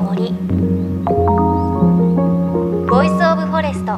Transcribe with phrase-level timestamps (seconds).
[0.00, 0.32] の森
[2.88, 3.92] Voice of Forest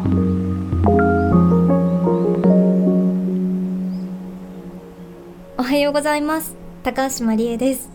[5.58, 6.56] おはようございます。
[6.82, 7.88] 高橋真理恵です。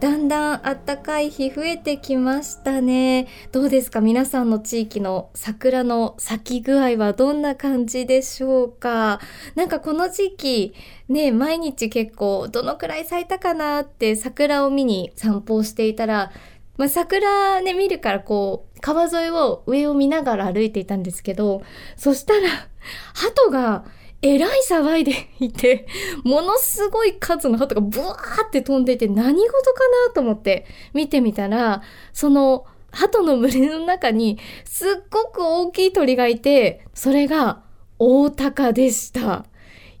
[0.00, 3.28] だんだん暖かい日増えてきましたね。
[3.52, 4.00] どうですか？
[4.00, 9.20] 皆さんの地域の桜の咲き具合はどんな感じでしょうか？
[9.54, 10.74] なんかこの時期、
[11.08, 16.32] ね、毎日結構どのくらい咲いたかなって桜を見に散歩をしていたら、
[16.76, 21.62] まあ、桜ね、見るからこう、川沿いを上を見ながら歩いていたんですけど、
[21.96, 22.68] そしたら、
[23.14, 23.84] 鳩が
[24.22, 25.86] えらい騒いでいて、
[26.24, 37.62] ものすごい数の鳩がブワーって飛んでいて何事かなと思って見てみたら、その鳩の群れの中にすっごく大きい鳥がいて、それが
[37.98, 39.44] 大鷹でした。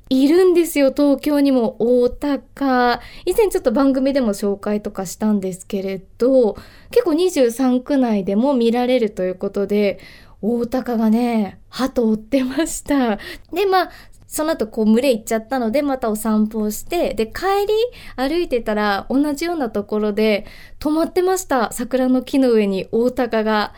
[0.08, 3.00] いるんですよ、東京にも大鷹。
[3.24, 6.56] 以前ちょっと番組でも紹介とかしたんですけれど、
[6.90, 9.98] 結構23区内でも見られるということで、
[10.42, 13.16] 大鷹がね、鳩追ってました。
[13.52, 13.90] で、まあ、
[14.28, 17.74] その後こう群れ行っちゃったのでまたお散歩をして、で帰り
[18.16, 20.46] 歩いてたら同じようなところで
[20.78, 21.72] 止まってました。
[21.72, 23.72] 桜の木の上に大鷹が。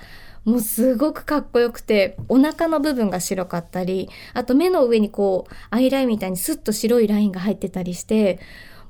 [0.48, 8.40] もうすごくかっこよくて、お腹の部分が白かったり、あと目の上にこう、アイラインみたいにスッと白いラインが入ってたりして、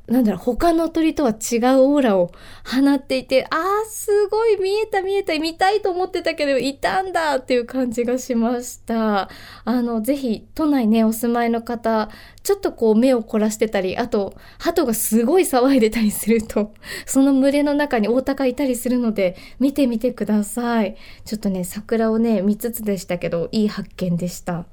[0.08, 2.32] なんだろう、他の鳥とは違うオーラを
[2.64, 9.28] 放っていて、あー、すごい見えた見えた、見たいと思ってたけど、いたんだっていう感じがしました。
[9.66, 12.08] あの、ぜひ、都内ね、お住まいの方、
[12.42, 16.72] ちょっとこう目を凝らしてたり、あと、鳩がすごい騒いでたりすると、
[17.04, 20.96] その群れの中に大鷹いたりするので、見てみてください。
[21.26, 24.64] ちょっとね、桜をね、見つつでしたけど、いい発見でした。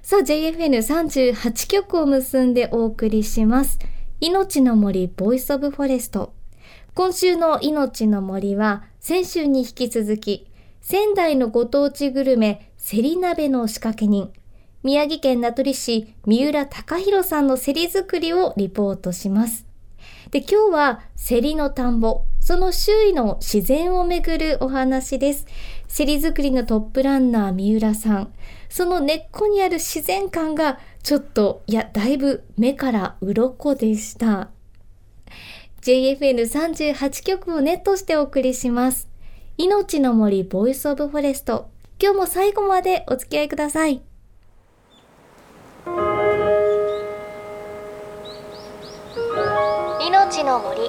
[0.00, 3.78] さあ、JFN38 曲を結んでお送りします。
[4.22, 6.34] 命の森 Voice of Forest。
[6.92, 10.46] 今週の命の森は先週に引き続き
[10.82, 14.30] 仙台のご当地グルメセリ鍋の仕掛け人
[14.82, 19.66] 宮城県名取市三浦隆弘さんのセリ作りをリポートします。
[20.30, 25.46] で、今日はセリの田んぼ、その周囲の自然をめぐるお話です。
[25.88, 28.32] セリ作りのトップランナー三浦さん。
[28.68, 34.50] その根っこにある自然観がちょっと、いや、だいぶ目から鱗でした。
[35.82, 39.08] JFN38 曲をネットしてお送りします。
[39.56, 41.70] 命の森 Voice of Forest。
[42.00, 44.02] 今日も最後までお付き合いください。
[50.30, 50.80] 命の森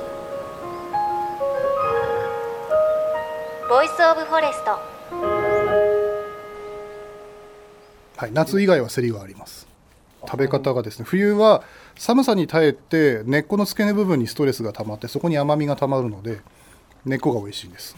[3.69, 4.71] Voice of Forest
[8.17, 9.70] はい夏以外はセリがあります
[10.25, 11.63] 食べ方がですね冬は
[11.97, 16.41] 寒さに耐えて根っこの付け根部分にストレスが溜まってそこに甘みが溜まるので
[17.05, 17.95] 根っこが美味しいんです。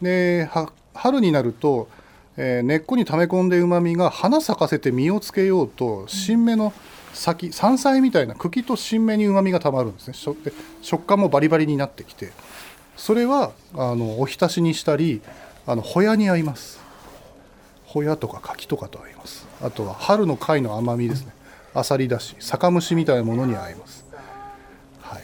[0.00, 0.48] で
[0.94, 1.88] 春になると、
[2.36, 6.72] えー、根っこに溜め込んでうまみが花咲かせて実をつけようと新芽の
[7.14, 10.14] 先山菜みたいな茎と新芽にうまみが溜まるんですね。
[10.82, 12.32] 食感もバリバリになってきて
[12.96, 15.22] それはあのおひたしにしたり
[15.66, 16.80] あのホヤに合います。
[17.86, 19.46] ホヤとか柿とかと合います。
[19.62, 21.32] あとは春の貝の甘みですね。
[21.74, 24.04] あさりだし酒蒸しみたいなものに合います。
[25.00, 25.22] はい。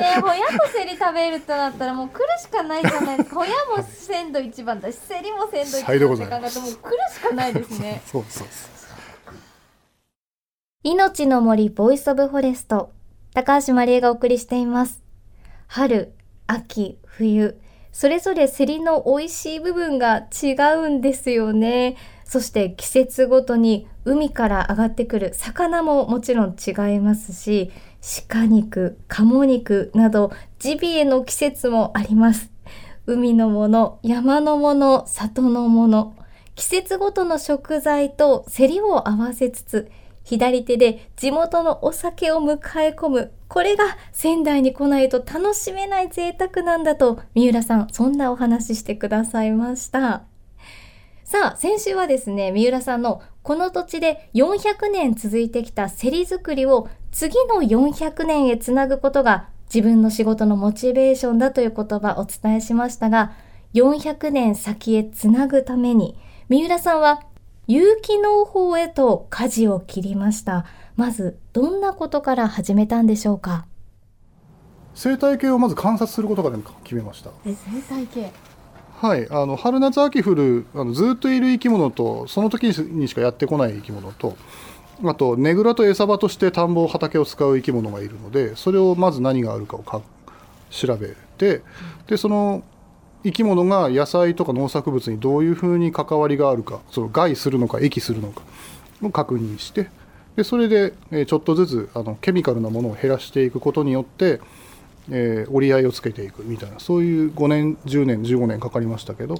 [0.00, 3.18] えホヤとセリ食べるとなったらもう来るしかないじゃない。
[3.18, 8.02] ですかホヤも鮮度一番だしセリも鮮度一番って考えてもう来るしかないですね。
[8.06, 8.70] そうそうそう
[10.82, 12.90] 命の森 Voice of Forest
[13.34, 15.02] 高橋まりえがお送りしています。
[15.66, 16.12] 春
[16.46, 17.60] 秋冬。
[17.92, 21.96] それぞれセリの美味しい部分が違うんですよね。
[22.24, 27.70] そして季節ごとに海から上がってくる魚ももちろん違いますし、
[28.28, 32.50] 鹿肉、鴨肉などジビエの季節もあります。
[33.06, 36.14] 海のもの、山のもの、里のもの、
[36.54, 39.90] 季節ごとの食材と競りを合わせつつ、
[40.24, 43.32] 左手で地元のお酒を迎え込む。
[43.48, 50.29] これが仙台に来ないと楽しめない贅沢なんだと、三浦さん、そんなお話してくださいました。
[51.30, 63.30] さあ、先週はですね、三浦さんのこの土地で400年続いてきた競り作りを次の400年へつなぐことが自分の仕事のモチベーションだという言葉をお伝えしましたが、
[63.74, 66.18] 400年先へつなぐために、
[66.48, 67.22] 三浦さんは
[67.68, 70.66] 有機農法へと舵を切りました。
[70.96, 73.66] まず、どんなことから始めたんでしょうか？
[74.96, 76.50] 生態系をまず観察することが
[76.82, 77.30] 決めました。
[77.44, 77.54] 生
[77.88, 78.32] 態系
[79.00, 84.36] はい、あの春夏秋降るあのずっといる生き物とその時にしかやってこない生き物と
[85.02, 90.02] あとねぐらと餌場として田んぼ畑を使う生き物がいるのでそれをまず何があるかをか
[90.68, 91.62] 調べて
[92.08, 92.62] でその
[93.24, 98.42] 生き物が野菜とか農作物にどういうふうに関わりがあるかその害するのか益するのか
[99.02, 99.88] を確認して
[100.36, 100.92] でそれで、
[101.26, 104.40] ちょっとずつあのケミカルなものを減らしていくことによって、
[105.10, 109.36] えー折り合いをつけていくみたいなそういう5年10年15年かかりましたけど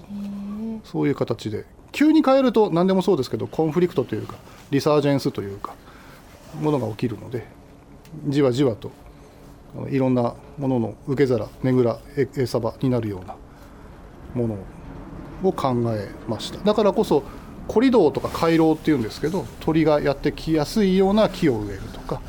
[0.84, 4.36] そういう形で急に変えると何でもそうですけどコンフリクトというか
[4.70, 5.74] リサージェンスというか
[6.60, 7.46] ものが起きるので
[8.28, 8.90] じわじわと
[9.88, 13.36] いろんなものの受け皿ねぐらえ餌場になるような
[14.34, 14.56] もの
[15.48, 16.58] を考えました。
[16.64, 17.22] だからこそ
[17.68, 22.20] コリドーとか回廊っていうんですけど鳥がやってきやすいような木を植えるとか、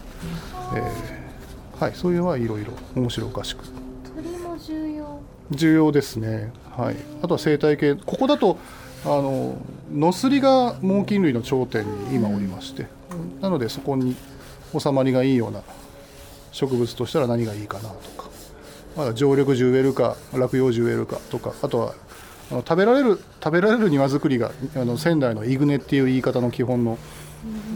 [0.75, 1.20] えー
[1.81, 3.63] はい、そういうのはいろいろ面白おかしく。
[4.16, 5.19] 鳥も重要。
[5.50, 7.95] 重要ですね、はい、あとは生態系。
[7.95, 8.60] ここだと
[9.04, 9.57] あの
[9.92, 12.86] ノスリが猛禽類の頂点に今おりまして、
[13.42, 14.16] なのでそこに
[14.78, 15.63] 収まりがいいような
[16.51, 18.30] 植物としたら何がいいかなとか、
[18.95, 21.95] まだ常緑樹植えるか落葉樹植えるかとかあとは
[22.51, 27.00] あの食べられる食べられる庭作りがあの仙台のイグネっていう言い方の基本の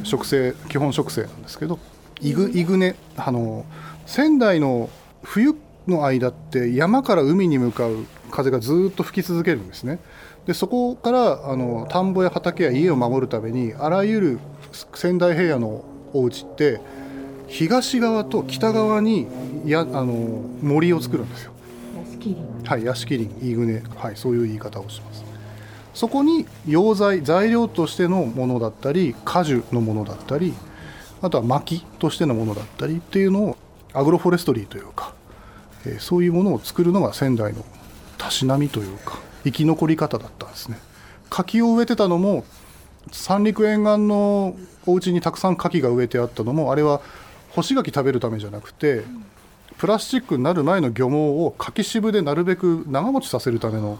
[0.03, 1.79] 植生基本植生なんですけど
[2.21, 3.65] イグイグネあの
[4.05, 4.89] 仙台の
[5.23, 5.55] 冬
[5.87, 9.99] の間って山から海に向かう風がずっと吹き続けるんですね。
[10.45, 14.39] でそこからあの田んぼや畑や家を守るためにあらゆる
[14.93, 16.79] 仙台平野のお家って
[17.47, 19.27] 東側と北側に
[19.65, 21.51] やあの森を作るんですよ。
[21.95, 22.69] 屋敷林。
[22.69, 25.23] はい、屋敷林、イグネ、はい、そういう言い方をします。
[25.93, 30.53] そこに溶剤、材料としてのものだったり、果樹のものだったり、
[31.21, 33.57] あとは薪としてのものだったりっていうのを
[33.95, 35.13] アグロフォレストリーというか、
[35.85, 37.63] えーそういうものを作るのが仙台の
[38.17, 40.77] たしなみというか、生き残り方だったんですね。
[41.29, 42.43] 柿を植えてたのも、
[43.11, 44.55] 三陸沿岸の
[44.85, 47.01] お家にたくさん柿が植えてあったのも、あれは
[47.51, 49.03] 干し柿食べるためじゃなくて、
[49.77, 53.99] プラスチックになる前の漁網を柿渋でなるべく長持ちさせるための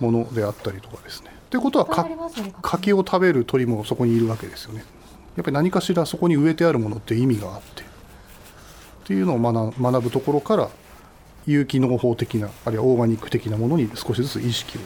[0.00, 1.30] ものであったりとかですね。
[1.30, 4.84] ってことはかいっぱいありますね柿を食べる鳥もそこにいるわけですよね。
[5.36, 7.84] やっぱり何かしらそこに植えてあるものって意味があって
[9.08, 10.68] っていうのを学ぶところから
[11.46, 14.82] 有機農法的なあるいはオーガニック的なものに少しずつ意識を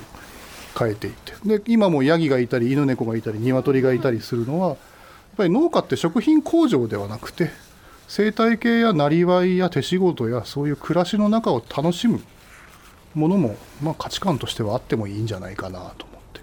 [0.78, 4.76] 変えていってで今もヤギがいたり犬猫がいたり鶏がいたりするのはやっ
[5.38, 7.50] ぱり農家って食品工場ではなくて
[8.06, 12.20] 生態系やなりわいや手仕事やそういう暮らしの中を楽しむ
[13.16, 16.40] ものも、まあ、価値観としてはあってもいいんじゃないかなと思って。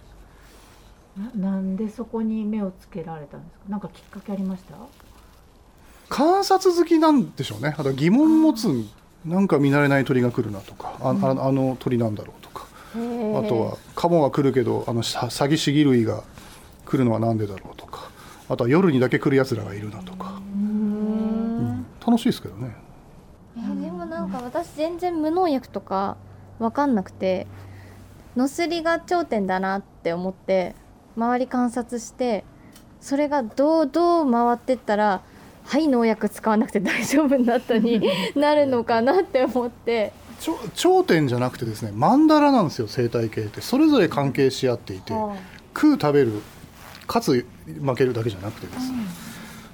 [1.41, 3.63] ななんでそこに目をつけられたんですか？
[3.69, 4.75] なんかきっかけありました？
[6.09, 7.75] 観察好きなんでしょうね。
[7.77, 8.67] あと疑問持つ
[9.25, 12.65] なんか見慣れない鳥が来るなとかあ,あ、あの鳥なんだろうとか。
[12.91, 12.97] あ
[13.47, 16.23] とはカモが来るけどあのさサギシギ類が
[16.85, 18.09] 来るのは何でだろうとか。
[18.49, 21.85] あとは夜にだけ来るやつらがいるなとか、うん。
[22.05, 22.75] 楽しいですけどね。
[23.57, 26.17] えーでもなんか私全然無農薬とか
[26.57, 27.45] わかんなくて
[28.35, 30.73] ノスリが頂点だなって思って
[31.15, 32.43] 周り観察して
[33.01, 35.21] それがどうどう回ってったら
[35.69, 38.01] はい農薬使わなくて大丈夫になったに
[38.35, 40.11] なるのかなって思って。
[40.73, 43.61] 頂点じゃなくてですねマンダラなんですよ生態系って。
[43.61, 45.13] それぞれ関係し合っていて
[45.75, 46.41] 食う食べる
[47.05, 47.45] かつ
[47.83, 48.89] 負けるだけじゃなくてです。
[48.89, 48.97] ね、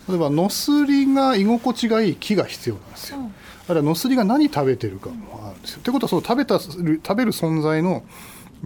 [0.09, 3.25] 例えばノスリが居心地がいい木が必要なんですよ、うん。
[3.25, 3.29] あ
[3.69, 5.79] るいはノスリが何食べてるかもあるんですよ。
[5.79, 6.75] ってことはその食べた食
[7.15, 8.03] べる存在の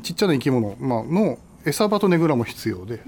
[0.01, 3.01] ちっちゃな生き物、まあの餌場とねぐらも必要で,、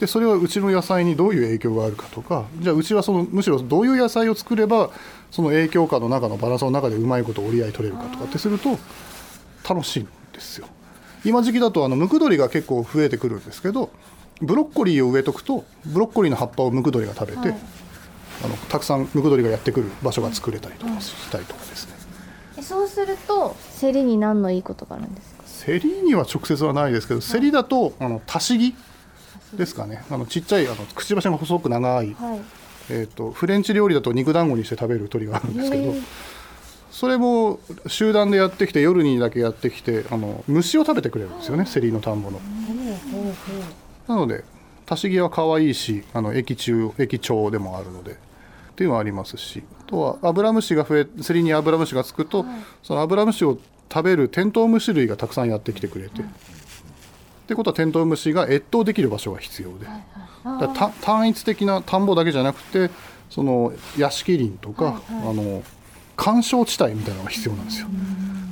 [0.00, 4.90] でそれはうちの野菜にどういう影響があるかとかじゃあうちはそのむしろどういう野菜を作れば
[5.30, 8.78] その影響下の中のバランスの中でうまいこと折り合い取れるかとかってすると
[9.68, 10.66] 楽しいんですよ。
[11.24, 13.90] 今時期だとあのムクドリが結構増えてくるんですけど
[14.40, 17.58] ブロッコリーを植えとくとブロッコリーの葉っぱをムクドリが食べて、はい
[18.44, 21.94] あのたくさんムクドリがやってくる場所が作れたりとかしたりとかですね。
[22.58, 25.42] えそうすると競りに何のいいことがあるんですか？
[25.46, 28.74] セリには直接はないですけど、セリだとあのタシギ
[29.54, 30.04] ですかね。
[30.10, 32.40] あのちっちゃいあのくちばしが細く長い、はい。
[32.88, 35.94] えー、とフレンチ料理だと肉団子にして食べる鳥があるんですけど、
[36.90, 42.40] それも集団でやってきて夜にだけやってきてあの虫を食べてくれるんですよねセリの田んぼの。
[44.08, 44.44] なので
[44.86, 48.14] タシギは可愛いしあの液中液腸でもあるのでっ
[48.76, 52.46] ていうのはありますしあとはアブラムシが増えセリにアブラムシがつくと、
[52.82, 53.58] そのアブラムシを
[53.92, 56.22] 食べるテントウムシ類がたくさんやってきてくれて、
[57.46, 62.90] ってことはテントウムシが越冬できる場所が必要で、だからた単一的な田んぼだけじゃなくて
[63.30, 65.62] その屋敷林とか、あの
[66.16, 67.86] 干渉地帯みたいなのが必要なんですよ。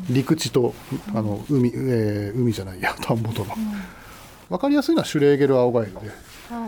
[0.09, 0.75] 陸地と
[1.13, 3.57] あの海、えー海じゃないや田んぼとの。
[4.49, 6.01] わかりやすいのはシュレーゲルアオガエルで、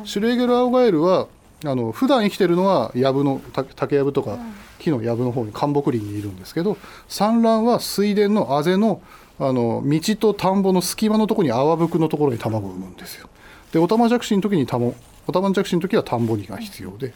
[0.04, 1.28] シュレーゲルアオガエルは
[1.64, 4.36] あの普段生きてるのは藪のた竹やぶとか
[4.80, 6.76] 木の藪の方に灌木林にいるんですけど
[7.08, 9.00] 産卵は水田のあぜの
[9.38, 13.28] あの道と田んぼの隙間のところに泡吹くのところに卵を産むんですよ。
[13.72, 14.94] でオタマジャクシの時にたも
[15.26, 17.12] オタマジャクシの時は田んぼにが必要でっ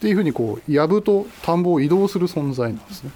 [0.00, 3.10] ていうふうにこう藪と田んぼを移動する存在なんですね。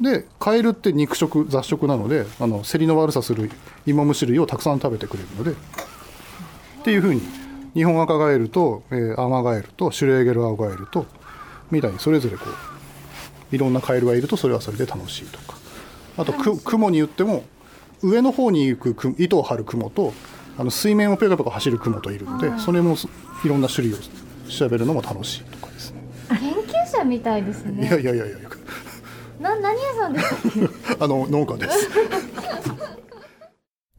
[0.00, 3.50] でカエルって肉食雑食なのであの競りの悪さする
[3.86, 5.54] 芋虫類をたくさん食べてくれるのでっ
[6.84, 7.22] ていうふうに
[7.74, 11.06] 日本赤ガエルと、えー、アマガエルとシュレーゲルアオガエルと
[11.70, 12.44] みたいにそれぞれこ
[13.52, 15.56] ういろんなカエルがいるとそれはそれで楽しいとか
[16.18, 17.44] あとく雲に言っても
[18.04, 20.12] 上の方に行くく糸を張る雲と
[20.58, 22.96] あの水面をペカペカ走る雲といるのでそれも
[23.44, 23.98] いろんな種類を
[24.48, 26.02] 調べるのも楽しいとかですね。
[26.28, 27.86] 研究者みたいですね。
[27.86, 28.36] いやいやいやいや。
[29.40, 30.96] な何屋さんですか？
[31.04, 31.88] あの農家です。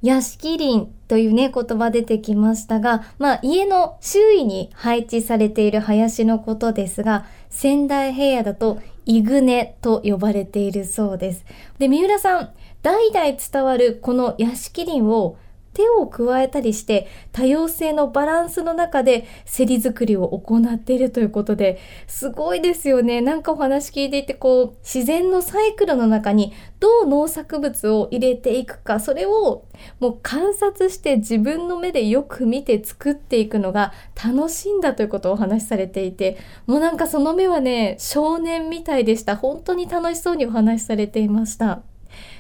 [0.02, 11.46] 屋敷林というね、言葉出てきましたが、まあ家の周囲に配置されている林のことですが、仙台平野だとイグネと呼ばれているそうです。
[11.78, 15.38] で、三浦さん、代々伝わるこの屋敷林を
[15.76, 23.22] 手を加えたりして多様性のバランスの中で競り作りを行っているということですごいですよね。
[23.22, 29.66] なんかお話聞いていてこう自然のサイクルの中にどう農作物を入れていくかそれを
[30.00, 41.82] もう観察して自分の目でよく見て作っていくのが楽しいんだということをお話しされていてもうなんかその目はね少年みたいでした本当に楽しそうにお話しされていました。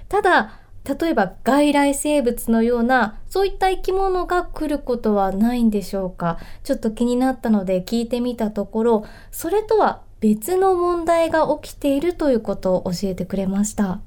[0.08, 6.38] ただ例えば外来生物のようなそういった生き物が来ることはないんでしょうか？
[6.64, 14.00] ちょっと気になったので聞いてみたところそれとは別の問題が起きているということを教えてくれました。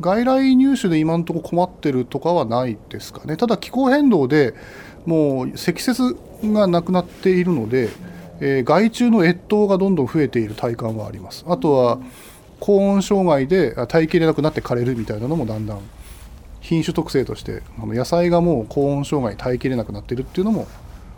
[0.00, 3.36] 外来入手で今のところ困ってるとかはないですかね？
[3.36, 4.54] ただ気候変動で
[5.06, 6.16] もう積雪
[6.52, 7.88] がなくなっているので、
[8.40, 11.44] えー、害虫の越冬がどんどん増えている体感はあります。
[11.46, 12.10] あとは、うん
[12.60, 15.80] 高温障害で耐えきれなくなって枯れるみたいなのもだんだん
[16.60, 20.66] 品種特性としてあの野菜がもう高温障害に耐えきれなくなってるっていうのも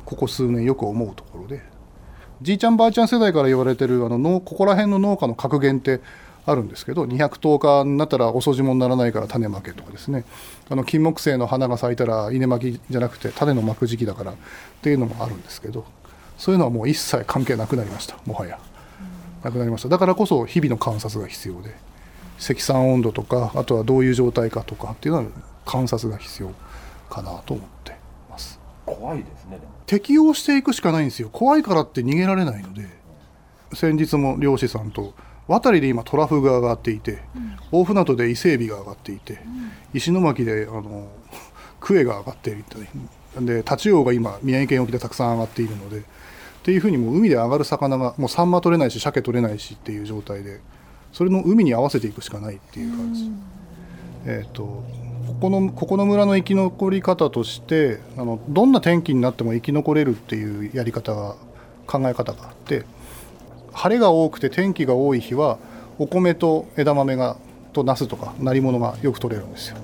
[0.05, 1.63] ここ数年よく思うところで
[2.43, 6.01] じいちゃんばあちゃん世代から言われてるあの農ここら辺の農家の格言って
[6.47, 10.25] あるんですけど210日になったら遅霜にならないから種まけとかですね
[10.71, 14.35] あの金木犀の花が咲いたら稲まきじゃなくて種のまく時期だからっ
[14.83, 15.85] ていうのもあるんですけど
[16.39, 18.59] そういうのはもう一切関係なくなりましたもはや。
[19.43, 19.89] なくなりました。
[19.89, 21.75] だからこそ日々の観察が必要で
[22.39, 25.27] 積算温度とかあとはどういう状態かとかっていうのは
[25.65, 26.53] 観察が必要
[27.11, 27.97] かなと思って
[28.31, 28.59] ます。
[28.87, 31.29] 怖いですね適応していくしかないんですよ。
[31.31, 32.87] 怖いからって逃げられないので
[33.75, 35.15] 先日も漁師さんと
[35.47, 41.09] 渡りで今トラフが上がっていて、うん、大船渡で伊勢海老が上がっていて、うん、石巻であの
[41.81, 42.65] クエが上がっている
[43.41, 46.03] でタチウオが今宮城県沖でたくさん上がっているので
[46.69, 50.61] っていうふうにもう海で上がる魚がもうサンマ取れないし鮭取れないしっていう状態で
[51.15, 53.31] それの海に合わせていくしかないっていう感じ、
[54.27, 54.85] えーと、
[55.27, 61.37] ここのここの村の生き残り方としてあのどんな天気になっても生き残れるっていうやり方が
[61.87, 62.85] 考え方があって
[63.73, 65.59] 晴れが多くて天気が多い日は
[65.99, 67.39] お米と枝豆が
[67.73, 69.79] とナスとか鳴り物がよく取れるんですよ。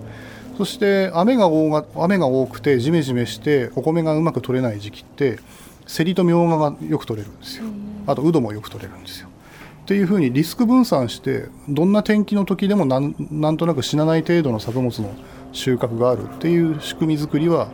[0.59, 5.39] そして雨が多が雨が多くてジメジメしてお米がうまく取れない時期って
[5.87, 7.65] セリとミョウガがよく取れるんですよ。
[8.07, 9.29] あとウドもよく取れるんですよ。
[9.85, 15.15] っていうふうにリスク分散してどんな天気の時でもなんなんとなく死なない程度の作物の
[15.53, 17.69] 収穫があるっていう仕組み作りは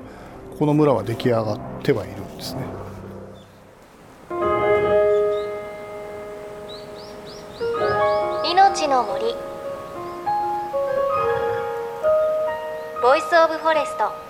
[0.58, 2.62] この村は出来上がってはいるんですね。
[8.50, 9.24] 命の森。
[13.02, 14.29] Voice of Forest。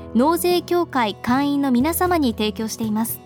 [0.13, 3.21] 納税協会会員の皆様に提供しています。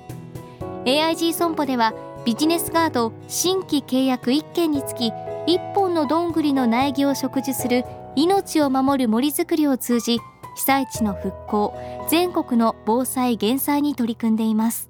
[0.85, 1.93] AIG 損保では
[2.25, 5.11] ビジネスガード新規契約1件につき
[5.47, 7.83] 1本のどんぐりの苗木を植樹する
[8.15, 10.19] 命を守る森づくりを通じ
[10.55, 11.75] 被災地の復興
[12.09, 14.89] 全国の防災減災に取り組んでいます。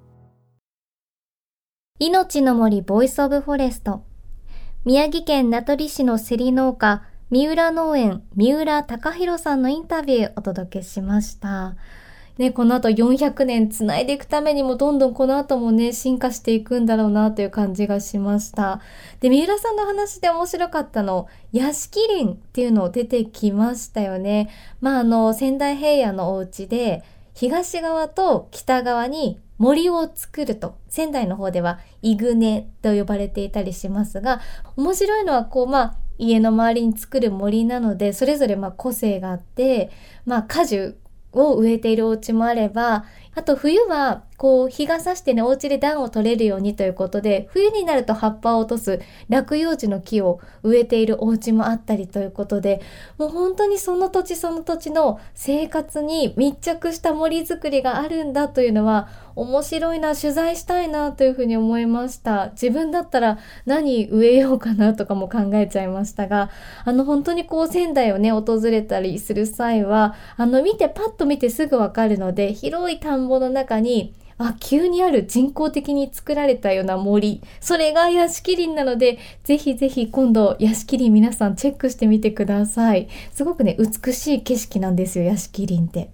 [1.98, 4.02] 命の森 Voice of Forest。
[4.84, 11.74] 宮城県名取市のセリ農家三浦農園三浦貴弘さんのインタビューお届けしました。
[12.38, 18.80] ね、この後400年つないでいくためにもどんどんこの後もね、進化していくんだろうなという感じがしました。
[19.18, 24.48] で、三浦さんの話で面白かったの、屋敷林っていうの出てきましたよね。
[24.80, 27.02] まあ、あの、仙台平野のお家で、
[27.34, 30.76] 東側と北側に森を作ると。
[30.88, 34.40] 仙台の方では、イグネと呼ばれていたりしますが、
[34.76, 39.90] 面白いのはこう、まあ、家の周りに作る森なので、それぞれまあ個性があって、
[40.24, 40.98] まあ果樹
[41.32, 43.04] を植えているお家もあれば、
[43.34, 52.80] あと冬はこう日が差してねお家で暖を取れるようにということで冬になると葉っぱを落とす落葉樹の木を植えているお家もあったりということで
[53.18, 62.48] もう本当にその土地その土地の生活に密着した森づくりがあるんだというのは面白いな取材したいなというふうに思いました。
[62.52, 66.50] 自分だったら何植えようかなとかも考えちゃいましたが
[66.84, 77.40] あの本当にこう仙台をね訪れたりする際はあの見てパッと見てすぐわかるので広い田んぼの中にあ、急にある人工的に作られたような森。
[77.60, 83.08] それが屋敷林なので、ぜひぜひ今度屋敷林皆さんチェックしてみてください。
[83.32, 86.10] すごくね、美しい景色なんですよ、屋敷林って。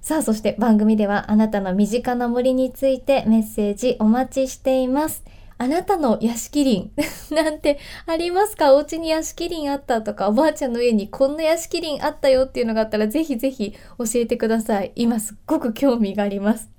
[0.00, 5.22] さあ、そして番組ではあなたの身近な森についてメッセージお待ちしています。
[5.60, 6.90] あなたの屋敷林
[7.34, 8.74] なんてありますか？
[8.74, 14.92] お家に屋敷林あったとか、おばあちゃんの家にこんな屋敷林あったよっていうのがあったら、ぜひぜひ教えてください。
[14.94, 16.70] 今すっごく興味があります。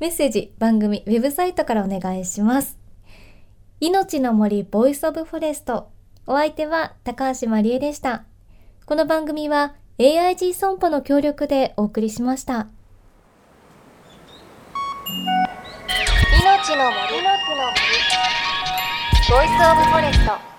[0.00, 2.76] メッセージ、番組ウェブサイトからお願いします。
[3.80, 5.88] 命の森 Voice of Forest。
[6.26, 8.24] お相手は高橋まりえでした。
[8.86, 12.66] この番組は AIG 損保の協力でお送りしました。
[16.40, 17.93] 命の森の木の
[19.26, 20.53] ボイスオブフォレスト。